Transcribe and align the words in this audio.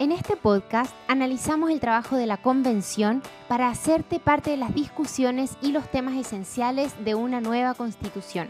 En 0.00 0.12
este 0.12 0.36
podcast 0.36 0.94
analizamos 1.08 1.72
el 1.72 1.80
trabajo 1.80 2.14
de 2.14 2.26
la 2.26 2.36
convención 2.36 3.20
para 3.48 3.68
hacerte 3.68 4.20
parte 4.20 4.50
de 4.50 4.56
las 4.56 4.72
discusiones 4.72 5.58
y 5.60 5.72
los 5.72 5.90
temas 5.90 6.14
esenciales 6.14 6.94
de 7.04 7.16
una 7.16 7.40
nueva 7.40 7.74
constitución. 7.74 8.46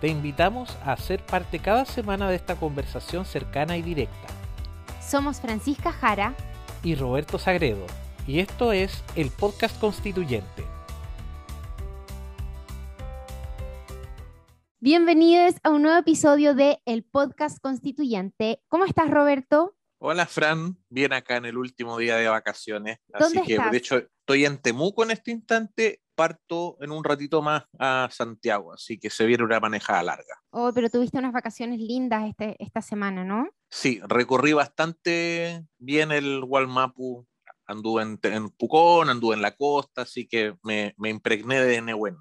Te 0.00 0.08
invitamos 0.08 0.76
a 0.84 0.96
ser 0.96 1.24
parte 1.24 1.60
cada 1.60 1.84
semana 1.84 2.28
de 2.28 2.34
esta 2.34 2.56
conversación 2.56 3.24
cercana 3.24 3.76
y 3.76 3.82
directa. 3.82 4.26
Somos 5.00 5.40
Francisca 5.40 5.92
Jara 5.92 6.34
y 6.82 6.96
Roberto 6.96 7.38
Sagredo, 7.38 7.86
y 8.26 8.40
esto 8.40 8.72
es 8.72 9.04
el 9.14 9.30
podcast 9.30 9.78
constituyente. 9.78 10.64
Bienvenidos 14.80 15.54
a 15.62 15.70
un 15.70 15.82
nuevo 15.82 15.98
episodio 15.98 16.56
de 16.56 16.82
El 16.86 17.04
Podcast 17.04 17.60
Constituyente. 17.60 18.60
¿Cómo 18.66 18.84
estás, 18.84 19.08
Roberto? 19.10 19.76
Hola 20.04 20.26
Fran, 20.26 20.76
bien 20.88 21.12
acá 21.12 21.36
en 21.36 21.44
el 21.44 21.56
último 21.56 21.96
día 21.96 22.16
de 22.16 22.26
vacaciones. 22.28 22.98
¿Dónde 23.06 23.38
Así 23.38 23.46
que 23.46 23.54
estás? 23.54 23.70
de 23.70 23.78
hecho 23.78 23.98
estoy 23.98 24.44
en 24.44 24.58
Temuco 24.58 25.04
en 25.04 25.12
este 25.12 25.30
instante, 25.30 26.00
parto 26.16 26.76
en 26.80 26.90
un 26.90 27.04
ratito 27.04 27.40
más 27.40 27.66
a 27.78 28.08
Santiago, 28.10 28.72
así 28.72 28.98
que 28.98 29.10
se 29.10 29.24
viene 29.26 29.44
una 29.44 29.60
manejada 29.60 30.02
larga. 30.02 30.42
Oh, 30.50 30.72
pero 30.74 30.90
tuviste 30.90 31.18
unas 31.18 31.32
vacaciones 31.32 31.78
lindas 31.78 32.28
este, 32.28 32.56
esta 32.58 32.82
semana, 32.82 33.22
¿no? 33.22 33.48
Sí, 33.70 34.00
recorrí 34.08 34.52
bastante 34.54 35.64
bien 35.78 36.10
el 36.10 36.44
Gualmapu, 36.44 37.24
anduve 37.66 38.02
en, 38.02 38.18
en 38.24 38.50
Pucón, 38.50 39.08
anduve 39.08 39.36
en 39.36 39.42
la 39.42 39.54
costa, 39.54 40.02
así 40.02 40.26
que 40.26 40.56
me, 40.64 40.94
me 40.98 41.10
impregné 41.10 41.62
de 41.62 41.80
Nehuen. 41.80 42.16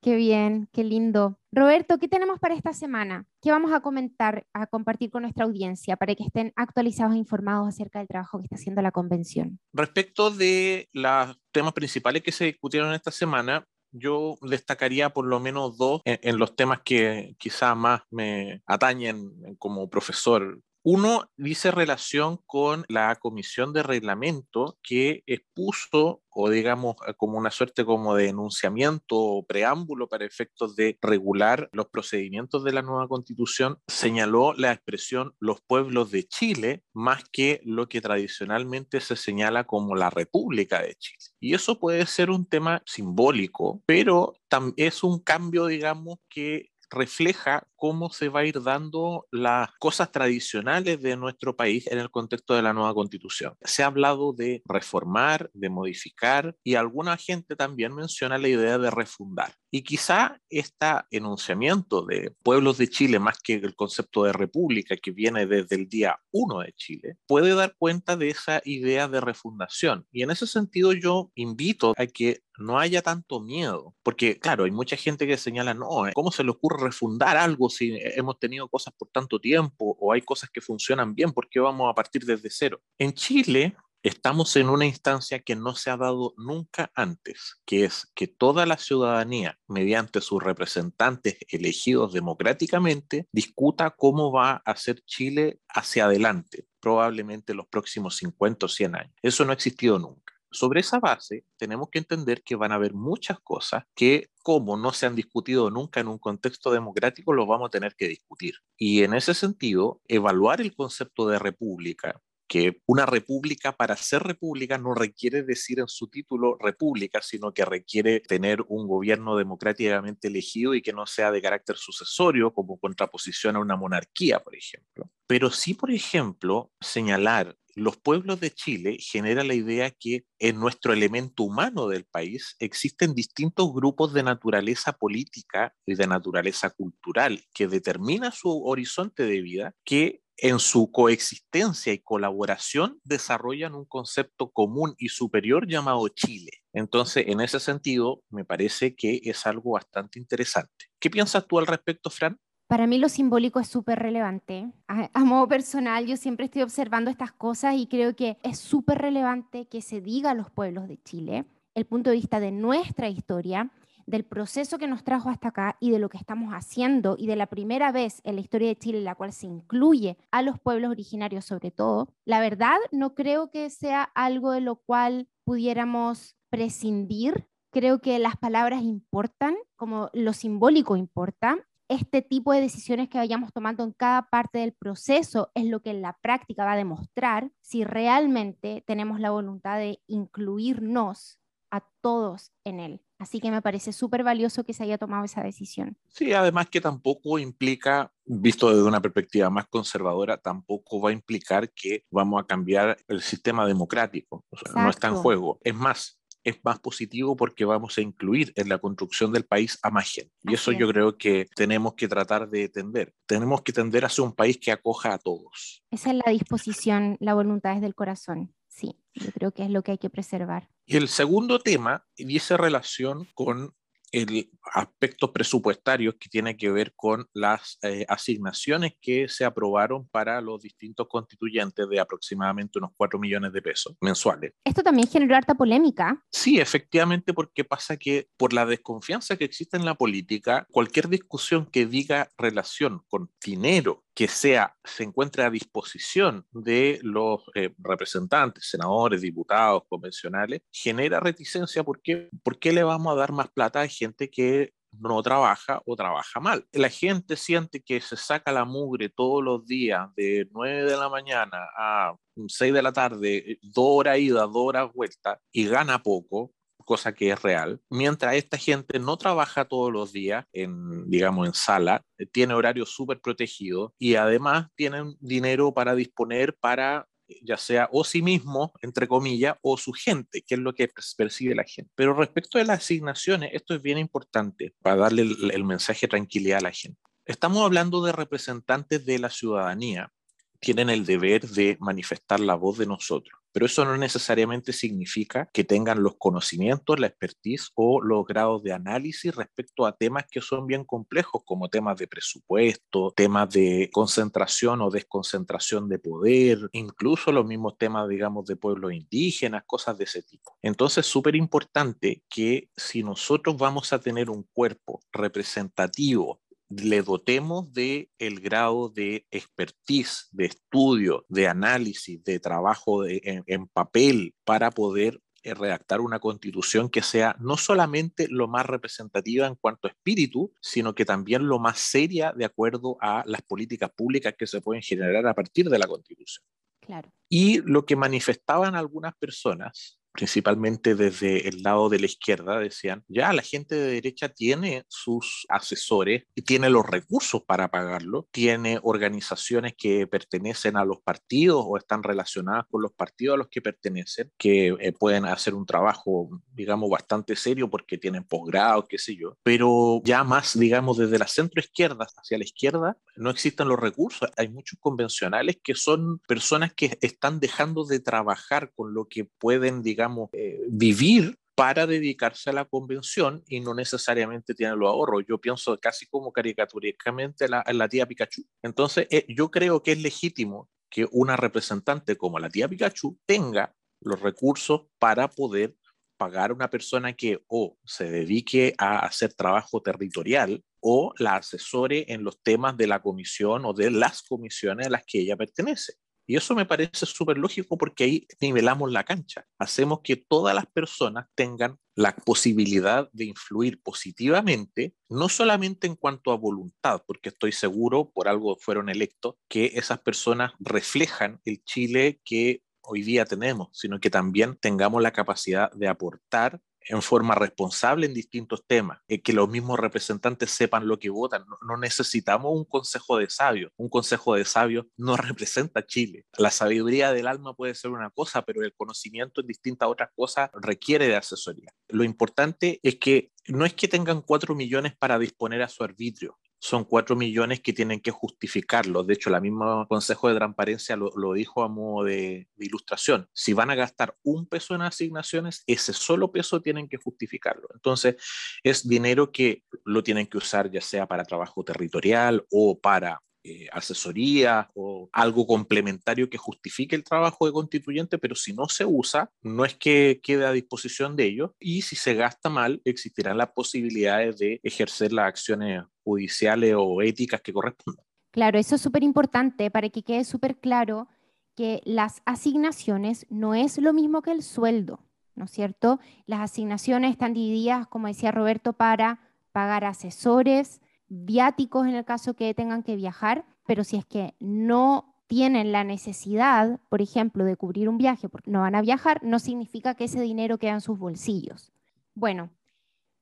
Qué 0.00 0.16
bien, 0.16 0.66
qué 0.72 0.82
lindo. 0.82 1.37
Roberto, 1.50 1.98
¿qué 1.98 2.08
tenemos 2.08 2.38
para 2.38 2.54
esta 2.54 2.72
semana? 2.74 3.26
¿Qué 3.40 3.50
vamos 3.50 3.72
a 3.72 3.80
comentar, 3.80 4.46
a 4.52 4.66
compartir 4.66 5.10
con 5.10 5.22
nuestra 5.22 5.44
audiencia 5.44 5.96
para 5.96 6.14
que 6.14 6.24
estén 6.24 6.52
actualizados 6.56 7.14
e 7.14 7.18
informados 7.18 7.68
acerca 7.68 8.00
del 8.00 8.08
trabajo 8.08 8.38
que 8.38 8.44
está 8.44 8.56
haciendo 8.56 8.82
la 8.82 8.90
convención? 8.90 9.58
Respecto 9.72 10.30
de 10.30 10.88
los 10.92 11.38
temas 11.50 11.72
principales 11.72 12.22
que 12.22 12.32
se 12.32 12.44
discutieron 12.44 12.92
esta 12.92 13.10
semana, 13.10 13.64
yo 13.92 14.36
destacaría 14.42 15.10
por 15.10 15.26
lo 15.26 15.40
menos 15.40 15.78
dos 15.78 16.02
en, 16.04 16.18
en 16.22 16.38
los 16.38 16.54
temas 16.54 16.80
que 16.84 17.34
quizá 17.38 17.74
más 17.74 18.02
me 18.10 18.62
atañen 18.66 19.56
como 19.58 19.88
profesor. 19.88 20.60
Uno 20.82 21.30
dice 21.36 21.70
relación 21.70 22.38
con 22.46 22.84
la 22.88 23.14
comisión 23.16 23.72
de 23.72 23.82
reglamento 23.82 24.78
que 24.82 25.22
expuso 25.26 26.22
o 26.30 26.50
digamos 26.50 26.96
como 27.16 27.36
una 27.36 27.50
suerte 27.50 27.84
como 27.84 28.14
de 28.14 28.28
enunciamiento 28.28 29.16
o 29.16 29.44
preámbulo 29.44 30.08
para 30.08 30.24
efectos 30.24 30.76
de 30.76 30.96
regular 31.02 31.68
los 31.72 31.88
procedimientos 31.88 32.62
de 32.64 32.72
la 32.72 32.82
nueva 32.82 33.08
constitución, 33.08 33.78
señaló 33.88 34.54
la 34.54 34.72
expresión 34.72 35.34
los 35.40 35.60
pueblos 35.60 36.10
de 36.12 36.28
Chile 36.28 36.84
más 36.94 37.24
que 37.30 37.60
lo 37.64 37.88
que 37.88 38.00
tradicionalmente 38.00 39.00
se 39.00 39.16
señala 39.16 39.64
como 39.64 39.96
la 39.96 40.10
República 40.10 40.80
de 40.80 40.94
Chile. 40.94 41.18
Y 41.40 41.54
eso 41.54 41.78
puede 41.80 42.06
ser 42.06 42.30
un 42.30 42.46
tema 42.46 42.82
simbólico, 42.86 43.82
pero 43.84 44.34
es 44.76 45.02
un 45.02 45.18
cambio, 45.18 45.66
digamos, 45.66 46.18
que 46.28 46.70
refleja 46.90 47.67
cómo 47.78 48.10
se 48.10 48.28
va 48.28 48.40
a 48.40 48.44
ir 48.44 48.60
dando 48.62 49.26
las 49.30 49.70
cosas 49.78 50.12
tradicionales 50.12 51.00
de 51.00 51.16
nuestro 51.16 51.56
país 51.56 51.86
en 51.86 51.98
el 51.98 52.10
contexto 52.10 52.54
de 52.54 52.62
la 52.62 52.74
nueva 52.74 52.92
constitución. 52.92 53.54
Se 53.62 53.82
ha 53.82 53.86
hablado 53.86 54.32
de 54.32 54.62
reformar, 54.66 55.50
de 55.54 55.70
modificar 55.70 56.56
y 56.64 56.74
alguna 56.74 57.16
gente 57.16 57.56
también 57.56 57.94
menciona 57.94 58.36
la 58.36 58.48
idea 58.48 58.78
de 58.78 58.90
refundar. 58.90 59.54
Y 59.70 59.82
quizá 59.82 60.40
este 60.48 60.86
enunciamiento 61.10 62.02
de 62.02 62.34
pueblos 62.42 62.78
de 62.78 62.88
Chile, 62.88 63.18
más 63.18 63.38
que 63.38 63.54
el 63.54 63.74
concepto 63.74 64.24
de 64.24 64.32
república 64.32 64.96
que 64.96 65.10
viene 65.12 65.46
desde 65.46 65.76
el 65.76 65.88
día 65.88 66.18
1 66.32 66.60
de 66.60 66.72
Chile, 66.72 67.16
puede 67.26 67.54
dar 67.54 67.74
cuenta 67.78 68.16
de 68.16 68.30
esa 68.30 68.60
idea 68.64 69.08
de 69.08 69.20
refundación. 69.20 70.06
Y 70.10 70.22
en 70.22 70.30
ese 70.30 70.46
sentido 70.46 70.92
yo 70.92 71.30
invito 71.34 71.94
a 71.96 72.06
que 72.06 72.42
no 72.58 72.78
haya 72.78 73.02
tanto 73.02 73.40
miedo, 73.40 73.94
porque 74.02 74.38
claro, 74.38 74.64
hay 74.64 74.70
mucha 74.70 74.96
gente 74.96 75.26
que 75.26 75.36
señala, 75.36 75.74
no, 75.74 75.88
¿cómo 76.12 76.32
se 76.32 76.42
le 76.42 76.50
ocurre 76.50 76.84
refundar 76.84 77.36
algo 77.36 77.67
si 77.68 77.98
hemos 78.00 78.38
tenido 78.38 78.68
cosas 78.68 78.94
por 78.96 79.08
tanto 79.08 79.40
tiempo 79.40 79.96
o 80.00 80.12
hay 80.12 80.22
cosas 80.22 80.50
que 80.50 80.60
funcionan 80.60 81.14
bien? 81.14 81.32
¿Por 81.32 81.48
qué 81.48 81.60
vamos 81.60 81.90
a 81.90 81.94
partir 81.94 82.24
desde 82.24 82.50
cero? 82.50 82.80
En 82.98 83.12
Chile 83.12 83.76
estamos 84.02 84.54
en 84.56 84.68
una 84.68 84.86
instancia 84.86 85.40
que 85.40 85.56
no 85.56 85.74
se 85.74 85.90
ha 85.90 85.96
dado 85.96 86.34
nunca 86.36 86.90
antes, 86.94 87.60
que 87.66 87.84
es 87.84 88.10
que 88.14 88.26
toda 88.26 88.66
la 88.66 88.78
ciudadanía, 88.78 89.58
mediante 89.66 90.20
sus 90.20 90.42
representantes 90.42 91.38
elegidos 91.48 92.12
democráticamente, 92.12 93.26
discuta 93.32 93.90
cómo 93.90 94.32
va 94.32 94.62
a 94.64 94.76
ser 94.76 95.02
Chile 95.04 95.60
hacia 95.68 96.04
adelante, 96.04 96.66
probablemente 96.80 97.54
los 97.54 97.66
próximos 97.66 98.16
50 98.16 98.66
o 98.66 98.68
100 98.68 98.96
años. 98.96 99.14
Eso 99.22 99.44
no 99.44 99.50
ha 99.50 99.54
existido 99.54 99.98
nunca. 99.98 100.37
Sobre 100.50 100.80
esa 100.80 100.98
base, 100.98 101.44
tenemos 101.58 101.90
que 101.90 101.98
entender 101.98 102.42
que 102.42 102.56
van 102.56 102.72
a 102.72 102.76
haber 102.76 102.94
muchas 102.94 103.38
cosas 103.40 103.84
que, 103.94 104.30
como 104.42 104.78
no 104.78 104.92
se 104.92 105.04
han 105.06 105.14
discutido 105.14 105.70
nunca 105.70 106.00
en 106.00 106.08
un 106.08 106.18
contexto 106.18 106.70
democrático, 106.70 107.34
los 107.34 107.46
vamos 107.46 107.68
a 107.68 107.70
tener 107.70 107.94
que 107.96 108.08
discutir. 108.08 108.54
Y 108.76 109.02
en 109.02 109.12
ese 109.12 109.34
sentido, 109.34 110.00
evaluar 110.08 110.60
el 110.62 110.74
concepto 110.74 111.28
de 111.28 111.38
república, 111.38 112.22
que 112.48 112.80
una 112.86 113.06
república 113.06 113.76
para 113.76 113.96
ser 113.96 114.22
república 114.22 114.78
no 114.78 114.94
requiere 114.94 115.42
decir 115.42 115.80
en 115.80 115.88
su 115.88 116.08
título 116.08 116.56
república, 116.58 117.20
sino 117.22 117.52
que 117.52 117.64
requiere 117.64 118.20
tener 118.20 118.64
un 118.68 118.88
gobierno 118.88 119.36
democráticamente 119.36 120.28
elegido 120.28 120.74
y 120.74 120.82
que 120.82 120.92
no 120.92 121.06
sea 121.06 121.30
de 121.30 121.42
carácter 121.42 121.76
sucesorio 121.76 122.52
como 122.52 122.78
contraposición 122.78 123.56
a 123.56 123.60
una 123.60 123.76
monarquía, 123.76 124.40
por 124.40 124.56
ejemplo. 124.56 125.10
Pero 125.26 125.50
sí, 125.50 125.74
por 125.74 125.90
ejemplo, 125.90 126.72
señalar 126.80 127.56
los 127.78 127.96
pueblos 127.96 128.40
de 128.40 128.50
Chile 128.50 128.96
genera 128.98 129.44
la 129.44 129.54
idea 129.54 129.90
que 129.90 130.24
en 130.40 130.58
nuestro 130.58 130.92
elemento 130.92 131.44
humano 131.44 131.86
del 131.86 132.04
país 132.04 132.56
existen 132.58 133.14
distintos 133.14 133.72
grupos 133.72 134.12
de 134.12 134.24
naturaleza 134.24 134.92
política 134.92 135.74
y 135.86 135.94
de 135.94 136.06
naturaleza 136.06 136.70
cultural 136.70 137.44
que 137.54 137.68
determina 137.68 138.32
su 138.32 138.64
horizonte 138.64 139.24
de 139.24 139.40
vida 139.42 139.74
que 139.84 140.22
en 140.38 140.60
su 140.60 140.90
coexistencia 140.90 141.92
y 141.92 141.98
colaboración 141.98 143.00
desarrollan 143.04 143.74
un 143.74 143.84
concepto 143.84 144.50
común 144.50 144.94
y 144.96 145.08
superior 145.08 145.66
llamado 145.66 146.08
Chile. 146.08 146.52
Entonces, 146.72 147.24
en 147.26 147.40
ese 147.40 147.58
sentido, 147.58 148.22
me 148.30 148.44
parece 148.44 148.94
que 148.94 149.20
es 149.24 149.46
algo 149.46 149.72
bastante 149.72 150.18
interesante. 150.18 150.86
¿Qué 151.00 151.10
piensas 151.10 151.46
tú 151.46 151.58
al 151.58 151.66
respecto, 151.66 152.08
Fran? 152.08 152.38
Para 152.68 152.86
mí 152.86 152.98
lo 152.98 153.08
simbólico 153.08 153.60
es 153.60 153.66
súper 153.66 153.98
relevante. 153.98 154.70
A, 154.86 155.24
modo 155.24 155.48
personal, 155.48 156.06
yo 156.06 156.16
siempre 156.16 156.44
estoy 156.44 156.62
observando 156.62 157.10
estas 157.10 157.32
cosas 157.32 157.74
y 157.76 157.86
creo 157.86 158.14
que 158.14 158.36
es 158.42 158.58
súper 158.58 158.98
relevante 158.98 159.66
que 159.66 159.80
se 159.80 160.02
diga 160.02 160.30
a 160.30 160.34
los 160.34 160.50
pueblos 160.50 160.86
de 160.86 161.02
Chile 161.02 161.46
el 161.74 161.86
punto 161.86 162.10
de 162.10 162.16
vista 162.16 162.40
de 162.40 162.50
nuestra 162.50 163.08
historia, 163.08 163.70
del 164.08 164.24
proceso 164.24 164.78
que 164.78 164.88
nos 164.88 165.04
trajo 165.04 165.28
hasta 165.28 165.48
acá 165.48 165.76
y 165.80 165.90
de 165.90 165.98
lo 165.98 166.08
que 166.08 166.16
estamos 166.16 166.52
haciendo 166.54 167.14
y 167.18 167.26
de 167.26 167.36
la 167.36 167.46
primera 167.46 167.92
vez 167.92 168.22
en 168.24 168.36
la 168.36 168.40
historia 168.40 168.68
de 168.68 168.78
Chile 168.78 168.98
en 168.98 169.04
la 169.04 169.14
cual 169.14 169.32
se 169.32 169.46
incluye 169.46 170.16
a 170.30 170.40
los 170.40 170.58
pueblos 170.58 170.90
originarios 170.90 171.44
sobre 171.44 171.70
todo. 171.70 172.08
La 172.24 172.40
verdad, 172.40 172.78
no 172.90 173.14
creo 173.14 173.50
que 173.50 173.68
sea 173.68 174.02
algo 174.02 174.52
de 174.52 174.62
lo 174.62 174.76
cual 174.76 175.28
pudiéramos 175.44 176.36
prescindir. 176.48 177.48
Creo 177.70 178.00
que 178.00 178.18
las 178.18 178.36
palabras 178.36 178.82
importan, 178.82 179.54
como 179.76 180.08
lo 180.14 180.32
simbólico 180.32 180.96
importa, 180.96 181.58
este 181.88 182.22
tipo 182.22 182.52
de 182.52 182.62
decisiones 182.62 183.10
que 183.10 183.18
vayamos 183.18 183.52
tomando 183.52 183.84
en 183.84 183.92
cada 183.92 184.30
parte 184.30 184.58
del 184.58 184.72
proceso 184.72 185.50
es 185.54 185.66
lo 185.66 185.80
que 185.80 185.90
en 185.90 186.00
la 186.00 186.18
práctica 186.22 186.64
va 186.64 186.72
a 186.72 186.76
demostrar 186.76 187.50
si 187.60 187.84
realmente 187.84 188.82
tenemos 188.86 189.20
la 189.20 189.30
voluntad 189.30 189.78
de 189.78 190.00
incluirnos 190.06 191.38
a 191.70 191.84
todos 192.00 192.52
en 192.64 192.80
él. 192.80 193.00
Así 193.18 193.40
que 193.40 193.50
me 193.50 193.62
parece 193.62 193.92
súper 193.92 194.22
valioso 194.22 194.64
que 194.64 194.72
se 194.72 194.84
haya 194.84 194.96
tomado 194.96 195.24
esa 195.24 195.42
decisión. 195.42 195.96
Sí, 196.08 196.32
además 196.32 196.68
que 196.68 196.80
tampoco 196.80 197.38
implica, 197.38 198.12
visto 198.24 198.68
desde 198.70 198.84
una 198.84 199.00
perspectiva 199.00 199.50
más 199.50 199.66
conservadora, 199.66 200.36
tampoco 200.36 201.00
va 201.00 201.10
a 201.10 201.12
implicar 201.12 201.72
que 201.72 202.04
vamos 202.10 202.40
a 202.40 202.46
cambiar 202.46 202.96
el 203.08 203.20
sistema 203.20 203.66
democrático. 203.66 204.44
O 204.50 204.56
sea, 204.56 204.84
no 204.84 204.90
está 204.90 205.08
en 205.08 205.16
juego. 205.16 205.58
Es 205.64 205.74
más, 205.74 206.20
es 206.44 206.58
más 206.62 206.78
positivo 206.78 207.36
porque 207.36 207.64
vamos 207.64 207.98
a 207.98 208.00
incluir 208.00 208.52
en 208.56 208.68
la 208.68 208.78
construcción 208.78 209.32
del 209.32 209.44
país 209.44 209.78
a 209.82 209.90
más 209.90 210.10
gente. 210.10 210.32
Y 210.42 210.54
eso 210.54 210.70
yo 210.70 210.88
creo 210.88 211.16
que 211.16 211.46
tenemos 211.56 211.94
que 211.94 212.06
tratar 212.06 212.48
de 212.48 212.68
tender. 212.68 213.12
Tenemos 213.26 213.62
que 213.62 213.72
tender 213.72 214.04
hacia 214.04 214.24
un 214.24 214.32
país 214.32 214.58
que 214.58 214.70
acoja 214.70 215.14
a 215.14 215.18
todos. 215.18 215.82
Esa 215.90 216.10
es 216.10 216.20
la 216.24 216.32
disposición, 216.32 217.16
la 217.20 217.34
voluntad 217.34 217.74
es 217.74 217.80
del 217.80 217.94
corazón. 217.94 218.54
Sí, 218.78 218.96
yo 219.12 219.32
creo 219.32 219.50
que 219.50 219.64
es 219.64 219.70
lo 219.70 219.82
que 219.82 219.92
hay 219.92 219.98
que 219.98 220.08
preservar. 220.08 220.68
Y 220.86 220.96
el 220.96 221.08
segundo 221.08 221.58
tema 221.58 222.06
dice 222.16 222.56
relación 222.56 223.26
con 223.34 223.74
el 224.12 224.50
aspectos 224.74 225.30
presupuestarios 225.30 226.14
que 226.18 226.28
tiene 226.28 226.56
que 226.56 226.70
ver 226.70 226.92
con 226.94 227.26
las 227.32 227.78
eh, 227.82 228.04
asignaciones 228.08 228.92
que 229.00 229.28
se 229.28 229.44
aprobaron 229.44 230.08
para 230.08 230.40
los 230.40 230.62
distintos 230.62 231.08
constituyentes 231.08 231.88
de 231.88 232.00
aproximadamente 232.00 232.78
unos 232.78 232.90
4 232.96 233.18
millones 233.18 233.52
de 233.52 233.62
pesos 233.62 233.96
mensuales. 234.00 234.52
Esto 234.64 234.82
también 234.82 235.08
generó 235.08 235.36
harta 235.36 235.54
polémica. 235.54 236.24
Sí, 236.30 236.60
efectivamente, 236.60 237.34
porque 237.34 237.64
pasa 237.64 237.96
que 237.96 238.28
por 238.36 238.52
la 238.52 238.66
desconfianza 238.66 239.36
que 239.36 239.44
existe 239.44 239.76
en 239.76 239.84
la 239.84 239.94
política, 239.94 240.66
cualquier 240.70 241.08
discusión 241.08 241.66
que 241.66 241.86
diga 241.86 242.30
relación 242.38 243.02
con 243.08 243.30
dinero 243.44 244.04
que 244.18 244.26
sea, 244.26 244.74
se 244.82 245.04
encuentre 245.04 245.44
a 245.44 245.50
disposición 245.50 246.44
de 246.50 246.98
los 247.04 247.40
eh, 247.54 247.72
representantes, 247.78 248.68
senadores, 248.68 249.20
diputados, 249.20 249.84
convencionales, 249.88 250.62
genera 250.72 251.20
reticencia 251.20 251.84
porque 251.84 252.28
¿por 252.42 252.58
qué 252.58 252.72
le 252.72 252.82
vamos 252.82 253.12
a 253.12 253.16
dar 253.16 253.30
más 253.30 253.48
plata 253.48 253.80
a 253.80 253.86
gente 253.86 254.28
que 254.28 254.72
no 254.90 255.22
trabaja 255.22 255.82
o 255.86 255.94
trabaja 255.94 256.40
mal. 256.40 256.66
La 256.72 256.88
gente 256.88 257.36
siente 257.36 257.80
que 257.80 258.00
se 258.00 258.16
saca 258.16 258.50
la 258.50 258.64
mugre 258.64 259.08
todos 259.08 259.44
los 259.44 259.64
días 259.66 260.08
de 260.16 260.48
9 260.50 260.90
de 260.90 260.96
la 260.96 261.08
mañana 261.08 261.68
a 261.76 262.16
6 262.48 262.74
de 262.74 262.82
la 262.82 262.92
tarde, 262.92 263.60
dos 263.62 263.86
horas 263.86 264.18
ida, 264.18 264.40
dos 264.46 264.56
horas 264.56 264.92
vuelta 264.92 265.40
y 265.52 265.68
gana 265.68 266.02
poco, 266.02 266.52
cosa 266.88 267.12
que 267.12 267.30
es 267.30 267.42
real, 267.42 267.82
mientras 267.90 268.34
esta 268.34 268.56
gente 268.56 268.98
no 268.98 269.18
trabaja 269.18 269.66
todos 269.66 269.92
los 269.92 270.10
días 270.10 270.46
en, 270.54 271.06
digamos, 271.10 271.46
en 271.46 271.52
sala, 271.52 272.02
tiene 272.32 272.54
horario 272.54 272.86
súper 272.86 273.20
protegido 273.20 273.94
y 273.98 274.14
además 274.14 274.68
tienen 274.74 275.14
dinero 275.20 275.74
para 275.74 275.94
disponer 275.94 276.56
para 276.58 277.06
ya 277.42 277.58
sea 277.58 277.90
o 277.92 278.04
sí 278.04 278.22
mismo, 278.22 278.72
entre 278.80 279.06
comillas, 279.06 279.56
o 279.60 279.76
su 279.76 279.92
gente, 279.92 280.40
que 280.40 280.54
es 280.54 280.60
lo 280.60 280.72
que 280.72 280.88
percibe 281.18 281.54
la 281.54 281.64
gente. 281.64 281.90
Pero 281.94 282.14
respecto 282.14 282.56
de 282.56 282.64
las 282.64 282.78
asignaciones, 282.78 283.50
esto 283.52 283.74
es 283.74 283.82
bien 283.82 283.98
importante 283.98 284.72
para 284.80 284.96
darle 284.96 285.22
el, 285.22 285.50
el 285.50 285.64
mensaje 285.64 286.06
de 286.06 286.12
tranquilidad 286.12 286.60
a 286.60 286.68
la 286.68 286.72
gente. 286.72 286.98
Estamos 287.26 287.62
hablando 287.62 288.02
de 288.02 288.12
representantes 288.12 289.04
de 289.04 289.18
la 289.18 289.28
ciudadanía, 289.28 290.10
tienen 290.60 290.90
el 290.90 291.04
deber 291.04 291.48
de 291.48 291.76
manifestar 291.80 292.40
la 292.40 292.54
voz 292.54 292.78
de 292.78 292.86
nosotros. 292.86 293.38
Pero 293.52 293.66
eso 293.66 293.84
no 293.84 293.96
necesariamente 293.96 294.72
significa 294.72 295.48
que 295.52 295.64
tengan 295.64 296.02
los 296.02 296.16
conocimientos, 296.16 297.00
la 297.00 297.06
expertise 297.06 297.70
o 297.74 298.00
los 298.00 298.26
grados 298.26 298.62
de 298.62 298.72
análisis 298.72 299.34
respecto 299.34 299.86
a 299.86 299.96
temas 299.96 300.26
que 300.30 300.40
son 300.40 300.66
bien 300.66 300.84
complejos, 300.84 301.42
como 301.44 301.68
temas 301.68 301.98
de 301.98 302.06
presupuesto, 302.06 303.12
temas 303.16 303.50
de 303.50 303.90
concentración 303.92 304.82
o 304.82 304.90
desconcentración 304.90 305.88
de 305.88 305.98
poder, 305.98 306.68
incluso 306.72 307.32
los 307.32 307.46
mismos 307.46 307.78
temas, 307.78 308.08
digamos, 308.08 308.46
de 308.46 308.56
pueblos 308.56 308.92
indígenas, 308.92 309.64
cosas 309.66 309.96
de 309.96 310.04
ese 310.04 310.22
tipo. 310.22 310.56
Entonces, 310.62 311.06
súper 311.06 311.34
importante 311.34 312.22
que 312.28 312.68
si 312.76 313.02
nosotros 313.02 313.56
vamos 313.56 313.92
a 313.92 313.98
tener 313.98 314.30
un 314.30 314.46
cuerpo 314.52 315.00
representativo 315.10 316.40
le 316.68 317.02
dotemos 317.02 317.72
de 317.72 318.10
el 318.18 318.40
grado 318.40 318.88
de 318.90 319.26
expertise, 319.30 320.28
de 320.32 320.46
estudio, 320.46 321.24
de 321.28 321.48
análisis, 321.48 322.22
de 322.24 322.38
trabajo 322.40 323.04
en, 323.06 323.66
papel 323.68 324.34
para 324.44 324.70
poder 324.70 325.20
eh, 325.42 325.54
redactar 325.54 326.00
una 326.00 326.18
constitución 326.18 326.90
que 326.90 327.02
sea 327.02 327.36
no 327.40 327.56
solamente 327.56 328.26
lo 328.28 328.48
más 328.48 328.66
representativa 328.66 329.46
en 329.46 329.54
cuanto 329.54 329.88
a 329.88 329.90
espíritu, 329.90 330.52
sino 330.60 330.94
que 330.94 331.04
también 331.04 331.46
lo 331.46 331.58
más 331.58 331.78
seria 331.78 332.32
de 332.36 332.44
acuerdo 332.44 332.98
a 333.00 333.22
las 333.26 333.42
políticas 333.42 333.90
públicas 333.96 334.34
que 334.38 334.46
se 334.46 334.60
pueden 334.60 334.82
generar 334.82 335.26
a 335.26 335.34
partir 335.34 335.70
de 335.70 335.78
la 335.78 335.86
constitución. 335.86 336.44
Claro. 336.80 337.10
Y 337.28 337.60
lo 337.62 337.84
que 337.84 337.96
manifestaban 337.96 338.74
algunas 338.74 339.14
personas 339.16 339.97
principalmente 340.12 340.94
desde 340.94 341.48
el 341.48 341.62
lado 341.62 341.88
de 341.88 342.00
la 342.00 342.06
izquierda, 342.06 342.58
decían, 342.58 343.04
ya 343.08 343.32
la 343.32 343.42
gente 343.42 343.74
de 343.74 343.92
derecha 343.92 344.28
tiene 344.28 344.84
sus 344.88 345.46
asesores 345.48 346.24
y 346.34 346.42
tiene 346.42 346.70
los 346.70 346.86
recursos 346.86 347.42
para 347.44 347.68
pagarlo, 347.68 348.28
tiene 348.30 348.78
organizaciones 348.82 349.74
que 349.76 350.06
pertenecen 350.06 350.76
a 350.76 350.84
los 350.84 351.00
partidos 351.00 351.64
o 351.66 351.76
están 351.76 352.02
relacionadas 352.02 352.64
con 352.70 352.82
los 352.82 352.92
partidos 352.92 353.34
a 353.34 353.38
los 353.38 353.48
que 353.48 353.62
pertenecen, 353.62 354.32
que 354.36 354.74
eh, 354.80 354.92
pueden 354.92 355.24
hacer 355.24 355.54
un 355.54 355.66
trabajo, 355.66 356.30
digamos, 356.52 356.90
bastante 356.90 357.36
serio 357.36 357.70
porque 357.70 357.98
tienen 357.98 358.24
posgrado, 358.24 358.86
qué 358.86 358.98
sé 358.98 359.16
yo, 359.16 359.36
pero 359.42 360.00
ya 360.04 360.24
más, 360.24 360.58
digamos, 360.58 360.98
desde 360.98 361.18
la 361.18 361.26
centro 361.26 361.60
izquierda 361.60 362.06
hacia 362.16 362.38
la 362.38 362.44
izquierda, 362.44 362.96
no 363.16 363.30
existen 363.30 363.68
los 363.68 363.78
recursos. 363.78 364.30
Hay 364.36 364.48
muchos 364.48 364.78
convencionales 364.80 365.58
que 365.62 365.74
son 365.74 366.18
personas 366.26 366.72
que 366.72 366.98
están 367.00 367.40
dejando 367.40 367.84
de 367.84 368.00
trabajar 368.00 368.72
con 368.74 368.94
lo 368.94 369.06
que 369.06 369.24
pueden, 369.24 369.82
digamos, 369.82 369.97
eh, 370.32 370.60
vivir 370.68 371.36
para 371.54 371.86
dedicarse 371.86 372.50
a 372.50 372.52
la 372.52 372.64
convención 372.66 373.42
y 373.48 373.58
no 373.60 373.74
necesariamente 373.74 374.54
tienen 374.54 374.78
los 374.78 374.90
ahorros. 374.90 375.24
Yo 375.28 375.38
pienso 375.38 375.76
casi 375.78 376.06
como 376.06 376.32
caricaturísticamente 376.32 377.46
en 377.46 377.50
la, 377.50 377.64
la 377.72 377.88
tía 377.88 378.06
Pikachu. 378.06 378.42
Entonces, 378.62 379.08
eh, 379.10 379.26
yo 379.28 379.50
creo 379.50 379.82
que 379.82 379.92
es 379.92 380.00
legítimo 380.00 380.68
que 380.88 381.08
una 381.10 381.36
representante 381.36 382.16
como 382.16 382.38
la 382.38 382.48
tía 382.48 382.68
Pikachu 382.68 383.18
tenga 383.26 383.74
los 384.00 384.20
recursos 384.20 384.82
para 385.00 385.28
poder 385.28 385.74
pagar 386.16 386.50
a 386.50 386.54
una 386.54 386.70
persona 386.70 387.12
que 387.12 387.42
o 387.48 387.76
se 387.84 388.10
dedique 388.10 388.74
a 388.78 389.00
hacer 389.00 389.34
trabajo 389.34 389.82
territorial 389.82 390.62
o 390.80 391.12
la 391.18 391.36
asesore 391.36 392.04
en 392.08 392.24
los 392.24 392.40
temas 392.42 392.76
de 392.76 392.86
la 392.86 393.00
comisión 393.00 393.64
o 393.64 393.72
de 393.72 393.90
las 393.90 394.22
comisiones 394.22 394.86
a 394.86 394.90
las 394.90 395.04
que 395.04 395.20
ella 395.20 395.36
pertenece. 395.36 395.94
Y 396.28 396.36
eso 396.36 396.54
me 396.54 396.66
parece 396.66 397.06
súper 397.06 397.38
lógico 397.38 397.78
porque 397.78 398.04
ahí 398.04 398.26
nivelamos 398.38 398.92
la 398.92 399.04
cancha. 399.04 399.46
Hacemos 399.58 400.00
que 400.04 400.16
todas 400.16 400.54
las 400.54 400.66
personas 400.66 401.26
tengan 401.34 401.78
la 401.96 402.14
posibilidad 402.14 403.08
de 403.12 403.24
influir 403.24 403.80
positivamente, 403.82 404.94
no 405.08 405.30
solamente 405.30 405.86
en 405.86 405.96
cuanto 405.96 406.30
a 406.30 406.36
voluntad, 406.36 407.02
porque 407.06 407.30
estoy 407.30 407.52
seguro, 407.52 408.10
por 408.12 408.28
algo 408.28 408.58
fueron 408.60 408.90
electos, 408.90 409.36
que 409.48 409.72
esas 409.74 410.00
personas 410.00 410.52
reflejan 410.60 411.40
el 411.46 411.64
Chile 411.64 412.20
que 412.26 412.62
hoy 412.82 413.02
día 413.02 413.24
tenemos, 413.24 413.70
sino 413.72 413.98
que 413.98 414.10
también 414.10 414.56
tengamos 414.60 415.02
la 415.02 415.12
capacidad 415.12 415.72
de 415.72 415.88
aportar 415.88 416.60
en 416.88 417.02
forma 417.02 417.34
responsable 417.34 418.06
en 418.06 418.14
distintos 418.14 418.64
temas, 418.66 418.98
eh, 419.08 419.20
que 419.20 419.32
los 419.32 419.48
mismos 419.48 419.78
representantes 419.78 420.50
sepan 420.50 420.88
lo 420.88 420.98
que 420.98 421.10
votan. 421.10 421.44
No, 421.66 421.76
necesitamos 421.76 422.52
un 422.54 422.64
consejo 422.64 423.18
de 423.18 423.28
sabios. 423.30 423.72
Un 423.76 423.88
consejo 423.88 424.34
de 424.34 424.44
sabios 424.44 424.86
no 424.96 425.16
representa 425.16 425.86
Chile. 425.86 426.24
La 426.36 426.50
sabiduría 426.50 427.12
del 427.12 427.26
alma 427.26 427.54
puede 427.54 427.74
ser 427.74 427.90
una 427.90 428.10
cosa, 428.10 428.42
pero 428.42 428.62
el 428.62 428.74
conocimiento 428.74 429.40
en 429.40 429.46
distintas 429.46 429.88
otras 429.88 430.10
cosas 430.14 430.50
requiere 430.54 431.08
de 431.08 431.16
asesoría. 431.16 431.72
Lo 431.88 432.04
importante 432.04 432.80
es 432.82 432.96
que 432.96 433.32
no 433.48 433.64
es 433.64 433.74
que 433.74 433.88
tengan 433.88 434.22
cuatro 434.22 434.54
millones 434.54 434.94
para 434.96 435.18
disponer 435.18 435.62
a 435.62 435.68
su 435.68 435.82
arbitrio, 435.82 436.38
son 436.60 436.84
cuatro 436.84 437.14
millones 437.16 437.60
que 437.60 437.72
tienen 437.72 438.00
que 438.00 438.10
justificarlo. 438.10 439.04
De 439.04 439.14
hecho, 439.14 439.30
la 439.30 439.40
misma 439.40 439.86
Consejo 439.88 440.28
de 440.28 440.34
Transparencia 440.34 440.96
lo, 440.96 441.32
dijo 441.32 441.62
a 441.62 441.68
modo 441.68 442.04
de, 442.04 442.48
de, 442.56 442.66
ilustración. 442.66 443.28
Si 443.32 443.52
van 443.52 443.70
a 443.70 443.74
gastar 443.74 444.16
un 444.22 444.46
peso 444.46 444.74
en 444.74 444.82
asignaciones, 444.82 445.62
ese 445.66 445.92
solo 445.92 446.32
peso 446.32 446.60
tienen 446.60 446.88
que 446.88 446.96
justificarlo. 446.96 447.68
Entonces, 447.74 448.16
es 448.62 448.88
dinero 448.88 449.30
que 449.30 449.62
lo 449.84 450.02
tienen 450.02 450.26
que 450.26 450.38
usar 450.38 450.70
ya 450.70 450.80
sea 450.80 451.06
para 451.06 451.24
trabajo 451.24 451.64
territorial 451.64 452.44
o 452.50 452.78
para 452.80 453.22
eh, 453.48 453.66
asesoría 453.72 454.70
o 454.74 455.08
algo 455.10 455.46
complementario 455.46 456.28
que 456.28 456.36
justifique 456.36 456.94
el 456.94 457.02
trabajo 457.02 457.46
de 457.46 457.52
constituyente, 457.52 458.18
pero 458.18 458.34
si 458.34 458.52
no 458.52 458.68
se 458.68 458.84
usa, 458.84 459.30
no 459.40 459.64
es 459.64 459.74
que 459.74 460.20
quede 460.22 460.44
a 460.44 460.52
disposición 460.52 461.16
de 461.16 461.24
ellos 461.24 461.52
y 461.58 461.80
si 461.80 461.96
se 461.96 462.12
gasta 462.12 462.50
mal, 462.50 462.82
existirán 462.84 463.38
las 463.38 463.52
posibilidades 463.52 464.36
de 464.36 464.60
ejercer 464.62 465.14
las 465.14 465.28
acciones 465.28 465.82
judiciales 466.04 466.74
o 466.76 467.00
éticas 467.00 467.40
que 467.40 467.54
correspondan. 467.54 468.04
Claro, 468.32 468.58
eso 468.58 468.74
es 468.74 468.82
súper 468.82 469.02
importante 469.02 469.70
para 469.70 469.88
que 469.88 470.02
quede 470.02 470.24
súper 470.24 470.58
claro 470.58 471.08
que 471.56 471.80
las 471.84 472.20
asignaciones 472.26 473.26
no 473.30 473.54
es 473.54 473.78
lo 473.78 473.94
mismo 473.94 474.20
que 474.20 474.32
el 474.32 474.42
sueldo, 474.42 475.00
¿no 475.34 475.46
es 475.46 475.50
cierto? 475.52 476.00
Las 476.26 476.40
asignaciones 476.40 477.12
están 477.12 477.32
divididas, 477.32 477.86
como 477.86 478.08
decía 478.08 478.30
Roberto, 478.30 478.74
para 478.74 479.20
pagar 479.52 479.86
asesores, 479.86 480.82
viáticos 481.08 481.86
en 481.86 481.94
el 481.94 482.04
caso 482.04 482.34
que 482.34 482.54
tengan 482.54 482.82
que 482.82 482.96
viajar, 482.96 483.44
pero 483.66 483.84
si 483.84 483.96
es 483.96 484.04
que 484.04 484.34
no 484.40 485.14
tienen 485.26 485.72
la 485.72 485.84
necesidad, 485.84 486.80
por 486.88 487.02
ejemplo, 487.02 487.44
de 487.44 487.56
cubrir 487.56 487.88
un 487.88 487.98
viaje 487.98 488.28
porque 488.28 488.50
no 488.50 488.60
van 488.60 488.74
a 488.74 488.82
viajar, 488.82 489.20
no 489.22 489.38
significa 489.38 489.94
que 489.94 490.04
ese 490.04 490.20
dinero 490.20 490.58
quede 490.58 490.70
en 490.70 490.80
sus 490.80 490.98
bolsillos. 490.98 491.70
Bueno, 492.14 492.50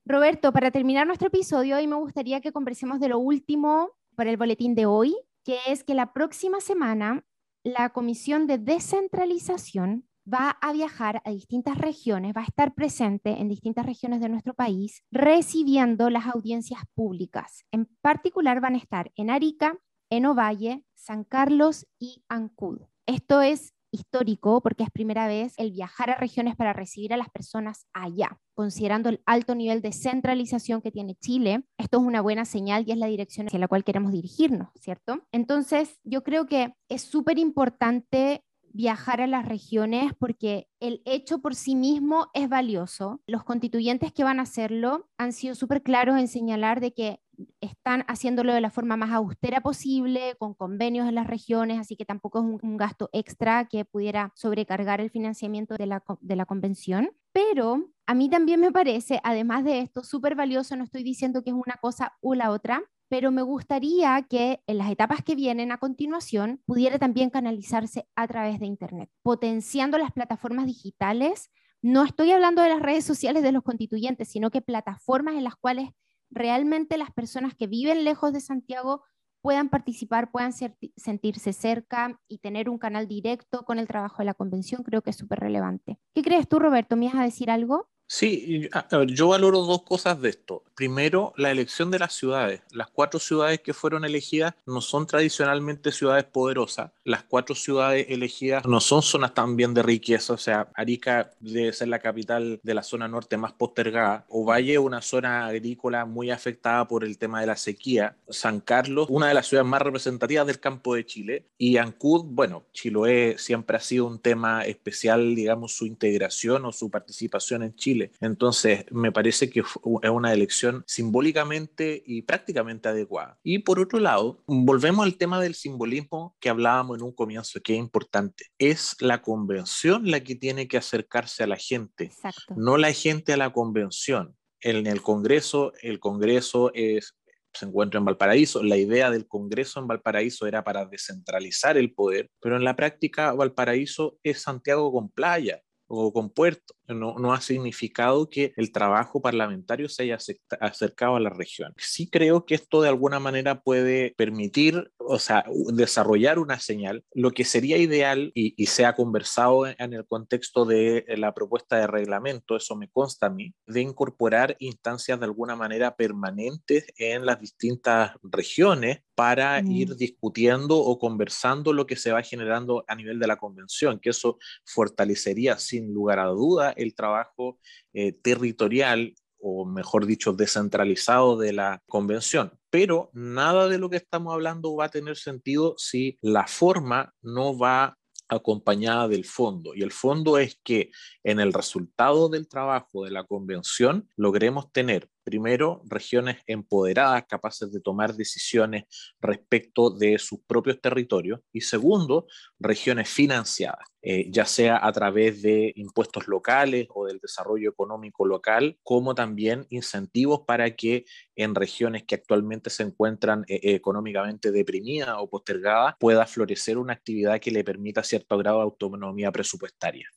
Roberto, 0.05 0.53
para 0.53 0.71
terminar 0.71 1.05
nuestro 1.05 1.27
episodio, 1.27 1.75
hoy 1.75 1.85
me 1.85 1.97
gustaría 1.97 2.39
que 2.39 2.53
conversemos 2.53 3.01
de 3.01 3.09
lo 3.09 3.19
último 3.19 3.91
para 4.15 4.29
el 4.29 4.37
boletín 4.37 4.73
de 4.73 4.85
hoy, 4.85 5.15
que 5.43 5.57
es 5.67 5.83
que 5.83 5.93
la 5.93 6.13
próxima 6.13 6.61
semana 6.61 7.25
la 7.63 7.89
Comisión 7.89 8.47
de 8.47 8.57
Descentralización 8.57 10.06
va 10.31 10.57
a 10.61 10.73
viajar 10.73 11.21
a 11.23 11.31
distintas 11.31 11.77
regiones, 11.77 12.33
va 12.35 12.41
a 12.41 12.45
estar 12.45 12.73
presente 12.73 13.39
en 13.39 13.47
distintas 13.47 13.85
regiones 13.85 14.19
de 14.19 14.29
nuestro 14.29 14.53
país, 14.53 15.03
recibiendo 15.11 16.09
las 16.09 16.27
audiencias 16.27 16.81
públicas. 16.93 17.63
En 17.71 17.85
particular 18.01 18.59
van 18.59 18.75
a 18.75 18.79
estar 18.79 19.11
en 19.15 19.29
Arica, 19.29 19.77
en 20.09 20.25
Ovalle, 20.25 20.83
San 20.95 21.23
Carlos 21.23 21.87
y 21.99 22.23
Ancud. 22.29 22.81
Esto 23.05 23.41
es 23.41 23.73
histórico 23.89 24.61
porque 24.61 24.83
es 24.83 24.91
primera 24.91 25.27
vez 25.27 25.53
el 25.57 25.71
viajar 25.71 26.09
a 26.09 26.17
regiones 26.17 26.57
para 26.57 26.73
recibir 26.73 27.13
a 27.13 27.17
las 27.17 27.29
personas 27.29 27.85
allá. 27.93 28.37
Considerando 28.53 29.07
el 29.09 29.21
alto 29.25 29.55
nivel 29.55 29.81
de 29.81 29.93
centralización 29.93 30.81
que 30.81 30.91
tiene 30.91 31.15
Chile, 31.15 31.63
esto 31.77 31.99
es 31.99 32.03
una 32.03 32.21
buena 32.21 32.43
señal 32.43 32.83
y 32.85 32.91
es 32.91 32.97
la 32.97 33.07
dirección 33.07 33.47
hacia 33.47 33.59
la 33.59 33.67
cual 33.67 33.85
queremos 33.85 34.11
dirigirnos, 34.11 34.69
¿cierto? 34.75 35.21
Entonces, 35.31 35.99
yo 36.03 36.23
creo 36.23 36.47
que 36.47 36.73
es 36.89 37.01
súper 37.01 37.39
importante 37.39 38.43
viajar 38.73 39.21
a 39.21 39.27
las 39.27 39.45
regiones 39.45 40.13
porque 40.17 40.67
el 40.79 41.01
hecho 41.05 41.39
por 41.39 41.55
sí 41.55 41.75
mismo 41.75 42.27
es 42.33 42.49
valioso. 42.49 43.21
Los 43.27 43.43
constituyentes 43.43 44.11
que 44.11 44.23
van 44.23 44.39
a 44.39 44.43
hacerlo 44.43 45.09
han 45.17 45.33
sido 45.33 45.55
súper 45.55 45.83
claros 45.83 46.19
en 46.19 46.27
señalar 46.27 46.79
de 46.79 46.93
que 46.93 47.19
están 47.61 48.03
haciéndolo 48.07 48.53
de 48.53 48.61
la 48.61 48.71
forma 48.71 48.97
más 48.97 49.11
austera 49.11 49.61
posible, 49.61 50.35
con 50.39 50.53
convenios 50.53 51.07
en 51.07 51.15
las 51.15 51.27
regiones, 51.27 51.79
así 51.79 51.95
que 51.95 52.05
tampoco 52.05 52.39
es 52.39 52.63
un, 52.63 52.77
gasto 52.77 53.09
extra 53.13 53.65
que 53.65 53.85
pudiera 53.85 54.31
sobrecargar 54.35 55.01
el 55.01 55.09
financiamiento 55.09 55.75
de 55.75 55.85
la, 55.85 56.03
de 56.21 56.35
la 56.35 56.45
convención. 56.45 57.11
Pero 57.31 57.89
a 58.05 58.13
mí 58.13 58.29
también 58.29 58.59
me 58.59 58.71
parece, 58.71 59.19
además 59.23 59.63
de 59.63 59.79
esto, 59.79 60.03
súper 60.03 60.35
valioso, 60.35 60.75
no 60.75 60.83
estoy 60.83 61.03
diciendo 61.03 61.43
que 61.43 61.51
es 61.51 61.55
una 61.55 61.77
cosa 61.81 62.13
u 62.21 62.33
la 62.33 62.51
otra, 62.51 62.83
pero 63.09 63.31
me 63.31 63.41
gustaría 63.41 64.21
que 64.29 64.61
en 64.67 64.77
las 64.77 64.91
etapas 64.91 65.23
que 65.23 65.35
vienen 65.35 65.71
a 65.71 65.77
continuación 65.77 66.61
pudiera 66.65 66.99
también 66.99 67.29
canalizarse 67.29 68.07
a 68.15 68.27
través 68.27 68.59
de 68.59 68.65
Internet, 68.65 69.09
potenciando 69.21 69.97
las 69.97 70.11
plataformas 70.11 70.65
digitales. 70.65 71.49
No 71.81 72.03
estoy 72.03 72.31
hablando 72.31 72.61
de 72.61 72.69
las 72.69 72.81
redes 72.81 73.05
sociales 73.05 73.43
de 73.43 73.51
los 73.51 73.63
constituyentes, 73.63 74.29
sino 74.29 74.51
que 74.51 74.61
plataformas 74.61 75.35
en 75.35 75.43
las 75.43 75.55
cuales 75.55 75.89
realmente 76.29 76.97
las 76.97 77.11
personas 77.11 77.55
que 77.55 77.67
viven 77.67 78.03
lejos 78.03 78.33
de 78.33 78.41
Santiago 78.41 79.03
puedan 79.41 79.69
participar, 79.69 80.31
puedan 80.31 80.51
sentirse 80.51 81.53
cerca 81.53 82.19
y 82.27 82.39
tener 82.39 82.69
un 82.69 82.77
canal 82.77 83.07
directo 83.07 83.63
con 83.63 83.79
el 83.79 83.87
trabajo 83.87 84.17
de 84.17 84.25
la 84.25 84.33
convención, 84.33 84.83
creo 84.83 85.01
que 85.01 85.11
es 85.11 85.15
súper 85.15 85.39
relevante. 85.39 85.99
¿Qué 86.13 86.21
crees 86.21 86.49
tú, 86.49 86.59
Roberto? 86.59 86.97
¿Me 86.97 87.05
vas 87.05 87.15
a 87.15 87.23
decir 87.23 87.49
algo? 87.49 87.87
Sí, 88.07 88.69
yo 89.07 89.27
valoro 89.27 89.61
dos 89.61 89.83
cosas 89.83 90.21
de 90.21 90.29
esto. 90.29 90.63
Primero, 90.75 91.33
la 91.35 91.51
elección 91.51 91.91
de 91.91 91.99
las 91.99 92.13
ciudades. 92.13 92.61
Las 92.71 92.89
cuatro 92.89 93.19
ciudades 93.19 93.59
que 93.59 93.73
fueron 93.73 94.05
elegidas 94.05 94.53
no 94.65 94.79
son 94.79 95.05
tradicionalmente 95.05 95.91
ciudades 95.91 96.23
poderosas. 96.23 96.91
Las 97.03 97.23
cuatro 97.23 97.53
ciudades 97.53 98.05
elegidas 98.09 98.65
no 98.65 98.79
son 98.79 99.01
zonas 99.01 99.33
también 99.33 99.73
de 99.73 99.83
riqueza. 99.83 100.33
O 100.33 100.37
sea, 100.37 100.69
Arica 100.75 101.31
debe 101.41 101.73
ser 101.73 101.89
la 101.89 101.99
capital 101.99 102.61
de 102.63 102.73
la 102.73 102.83
zona 102.83 103.09
norte 103.09 103.35
más 103.35 103.51
postergada. 103.51 104.25
Ovalle, 104.29 104.77
una 104.77 105.01
zona 105.01 105.47
agrícola 105.47 106.05
muy 106.05 106.31
afectada 106.31 106.87
por 106.87 107.03
el 107.03 107.17
tema 107.17 107.41
de 107.41 107.47
la 107.47 107.57
sequía. 107.57 108.15
San 108.29 108.61
Carlos, 108.61 109.07
una 109.09 109.27
de 109.27 109.33
las 109.33 109.47
ciudades 109.47 109.69
más 109.69 109.81
representativas 109.81 110.47
del 110.47 110.61
campo 110.61 110.95
de 110.95 111.05
Chile. 111.05 111.45
Y 111.57 111.75
Ancud, 111.75 112.23
bueno, 112.23 112.63
Chiloé 112.71 113.37
siempre 113.37 113.75
ha 113.75 113.81
sido 113.81 114.05
un 114.05 114.19
tema 114.19 114.61
especial, 114.61 115.35
digamos, 115.35 115.75
su 115.75 115.85
integración 115.85 116.63
o 116.65 116.71
su 116.71 116.89
participación 116.89 117.63
en 117.63 117.75
Chile 117.75 117.96
entonces, 118.21 118.85
me 118.91 119.11
parece 119.11 119.49
que 119.49 119.61
es 119.61 120.09
una 120.09 120.33
elección 120.33 120.83
simbólicamente 120.87 122.03
y 122.05 122.21
prácticamente 122.23 122.89
adecuada. 122.89 123.39
Y 123.43 123.59
por 123.59 123.79
otro 123.79 123.99
lado, 123.99 124.43
volvemos 124.47 125.05
al 125.05 125.17
tema 125.17 125.39
del 125.41 125.55
simbolismo 125.55 126.35
que 126.39 126.49
hablábamos 126.49 126.97
en 126.97 127.03
un 127.03 127.13
comienzo, 127.13 127.59
que 127.61 127.73
es 127.73 127.79
importante. 127.79 128.45
Es 128.57 128.95
la 128.99 129.21
convención 129.21 130.09
la 130.09 130.21
que 130.23 130.35
tiene 130.35 130.67
que 130.67 130.77
acercarse 130.77 131.43
a 131.43 131.47
la 131.47 131.57
gente, 131.57 132.11
no 132.55 132.77
la 132.77 132.91
gente 132.93 133.33
a 133.33 133.37
la 133.37 133.51
convención. 133.51 134.35
En 134.61 134.87
el 134.87 135.01
Congreso, 135.01 135.73
el 135.81 135.99
Congreso 135.99 136.71
es 136.73 137.17
se 137.57 137.65
encuentra 137.65 137.97
en 137.97 138.05
Valparaíso. 138.05 138.63
La 138.63 138.77
idea 138.77 139.09
del 139.09 139.27
Congreso 139.27 139.79
en 139.79 139.87
Valparaíso 139.87 140.45
era 140.45 140.63
para 140.63 140.85
descentralizar 140.85 141.77
el 141.77 141.93
poder, 141.93 142.29
pero 142.39 142.55
en 142.55 142.63
la 142.63 142.75
práctica 142.75 143.33
Valparaíso 143.33 144.19
es 144.23 144.41
Santiago 144.41 144.91
con 144.91 145.09
playa 145.09 145.61
o 145.87 146.13
con 146.13 146.29
puerto 146.29 146.75
no, 146.87 147.33
ha 147.33 147.41
significado 147.41 148.29
que 148.29 148.53
el 148.55 148.71
trabajo 148.71 149.21
parlamentario 149.21 149.89
se 149.89 150.03
haya 150.03 150.17
acercado 150.59 151.15
a 151.15 151.19
la 151.19 151.29
región. 151.29 151.73
Sí 151.77 152.09
creo 152.09 152.45
que 152.45 152.55
esto 152.55 152.81
de 152.81 152.89
alguna 152.89 153.19
manera 153.19 153.61
puede 153.61 154.13
permitir, 154.17 154.91
o 154.97 155.19
sea, 155.19 155.45
desarrollar 155.73 156.39
una 156.39 156.59
señal. 156.59 157.03
Lo 157.13 157.31
que 157.31 157.45
sería 157.45 157.77
ideal 157.77 158.31
y, 158.33 158.67
se 158.67 158.85
ha 158.85 158.95
conversado 158.95 159.65
en 159.65 159.93
el 159.93 160.05
contexto 160.05 160.65
de 160.65 161.05
la 161.17 161.33
propuesta 161.33 161.77
de 161.77 161.87
reglamento, 161.87 162.57
eso 162.57 162.75
me 162.75 162.89
consta 162.89 163.27
a 163.27 163.29
mí, 163.29 163.53
de 163.65 163.81
incorporar 163.81 164.57
instancias 164.59 165.19
de 165.19 165.25
alguna 165.25 165.55
manera 165.55 165.95
permanentes 165.95 166.85
en 166.97 167.25
las 167.25 167.39
distintas 167.39 168.11
regiones 168.21 168.99
para 169.15 169.61
mm. 169.61 169.71
ir 169.71 169.95
discutiendo 169.95 170.77
o 170.77 170.99
conversando 170.99 171.73
lo 171.73 171.87
que 171.87 171.95
se 171.95 172.11
va 172.11 172.21
generando 172.21 172.83
a 172.87 172.95
nivel 172.95 173.19
de 173.19 173.27
la 173.27 173.37
convención, 173.37 173.99
que 173.99 174.11
eso 174.11 174.37
fortalecería 174.63 175.57
sin 175.57 175.93
lugar 175.93 176.19
a 176.19 176.25
duda 176.25 176.75
el 176.77 176.95
trabajo 176.95 177.59
eh, 177.93 178.13
territorial 178.13 179.13
o 179.39 179.65
mejor 179.65 180.05
dicho, 180.05 180.33
descentralizado 180.33 181.37
de 181.37 181.53
la 181.53 181.81
convención. 181.87 182.57
Pero 182.69 183.09
nada 183.13 183.67
de 183.67 183.77
lo 183.77 183.89
que 183.89 183.97
estamos 183.97 184.33
hablando 184.33 184.75
va 184.75 184.85
a 184.85 184.89
tener 184.89 185.15
sentido 185.15 185.75
si 185.77 186.17
la 186.21 186.47
forma 186.47 187.13
no 187.21 187.57
va 187.57 187.97
acompañada 188.29 189.07
del 189.07 189.25
fondo. 189.25 189.73
Y 189.73 189.83
el 189.83 189.91
fondo 189.91 190.37
es 190.37 190.59
que 190.63 190.91
en 191.23 191.39
el 191.39 191.53
resultado 191.53 192.29
del 192.29 192.47
trabajo 192.47 193.05
de 193.05 193.11
la 193.11 193.23
convención 193.23 194.09
logremos 194.15 194.71
tener 194.71 195.09
primero, 195.27 195.81
regiones 195.83 196.37
empoderadas, 196.47 197.25
capaces 197.27 197.69
de 197.69 197.81
tomar 197.81 198.15
decisiones 198.15 198.85
respecto 199.19 199.89
de 199.89 200.17
sus 200.19 200.39
propios 200.47 200.79
territorios, 200.79 201.41
y 201.51 201.59
segundo, 201.59 202.27
regiones 202.59 203.09
financiadas, 203.09 203.85
eh, 204.01 204.31
ya 204.31 204.45
sea 204.45 204.79
a 204.81 204.89
través 204.93 205.41
de 205.41 205.73
impuestos 205.75 206.29
locales 206.29 206.87
o 206.95 207.07
del 207.07 207.19
desarrollo 207.19 207.69
económico 207.69 208.25
local, 208.25 208.79
como 208.83 209.15
también 209.15 209.67
incentivos 209.69 210.45
para 210.47 210.77
que 210.77 211.03
en 211.35 211.55
regiones 211.55 212.05
que 212.05 212.15
actualmente 212.15 212.69
se 212.69 212.83
encuentran 212.83 213.43
eh, 213.49 213.59
económicamente 213.75 214.53
deprimidas 214.53 215.17
o 215.19 215.29
postergadas 215.29 215.95
pueda 215.99 216.25
florecer 216.25 216.77
una 216.77 216.93
actividad 216.93 217.41
que 217.41 217.51
le 217.51 217.65
permita 217.65 218.01
cierto 218.01 218.37
grado 218.37 218.59
de 218.59 218.63
autonomía 218.63 219.29
presupuestaria. 219.29 220.07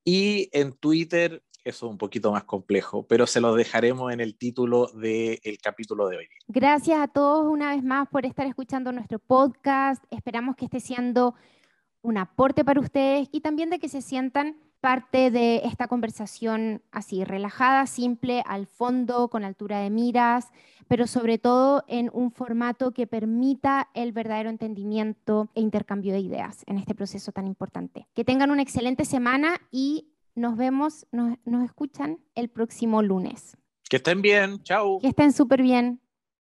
y 0.03 0.49
en 0.51 0.73
Twitter 0.73 1.43
eso 1.63 1.85
es 1.85 1.91
un 1.91 1.97
poquito 1.97 2.31
más 2.31 2.43
complejo, 2.43 3.07
pero 3.07 3.25
se 3.25 3.39
lo 3.39 3.55
dejaremos 3.55 4.11
en 4.11 4.19
el 4.19 4.37
título 4.37 4.87
del 4.87 5.57
capítulo 5.61 6.09
de 6.09 6.17
hoy. 6.17 6.27
Gracias 6.47 6.99
a 6.99 7.07
todos 7.07 7.49
una 7.49 7.73
vez 7.73 7.83
más 7.83 8.09
por 8.09 8.25
estar 8.25 8.45
escuchando 8.45 8.91
nuestro 8.91 9.19
podcast. 9.19 10.03
Esperamos 10.11 10.57
que 10.57 10.65
esté 10.65 10.81
siendo 10.81 11.35
un 12.01 12.17
aporte 12.17 12.65
para 12.65 12.81
ustedes 12.81 13.29
y 13.31 13.39
también 13.39 13.69
de 13.69 13.79
que 13.79 13.87
se 13.87 14.01
sientan 14.01 14.57
parte 14.83 15.31
de 15.31 15.61
esta 15.63 15.87
conversación 15.87 16.81
así, 16.91 17.23
relajada, 17.23 17.87
simple, 17.87 18.43
al 18.45 18.67
fondo, 18.67 19.29
con 19.29 19.45
altura 19.45 19.79
de 19.79 19.89
miras, 19.89 20.51
pero 20.89 21.07
sobre 21.07 21.37
todo 21.37 21.85
en 21.87 22.09
un 22.11 22.31
formato 22.31 22.91
que 22.91 23.07
permita 23.07 23.87
el 23.93 24.11
verdadero 24.11 24.49
entendimiento 24.49 25.47
e 25.55 25.61
intercambio 25.61 26.11
de 26.11 26.19
ideas 26.19 26.63
en 26.67 26.77
este 26.77 26.95
proceso 26.95 27.31
tan 27.31 27.47
importante. 27.47 28.09
Que 28.13 28.25
tengan 28.25 28.51
una 28.51 28.61
excelente 28.61 29.05
semana 29.05 29.55
y 29.71 30.09
nos 30.35 30.57
vemos, 30.57 31.07
nos, 31.13 31.37
nos 31.45 31.63
escuchan 31.63 32.19
el 32.35 32.49
próximo 32.49 33.01
lunes. 33.01 33.55
Que 33.89 33.95
estén 33.95 34.21
bien, 34.21 34.61
chao. 34.63 34.99
Que 34.99 35.07
estén 35.07 35.31
súper 35.31 35.61
bien. 35.61 36.01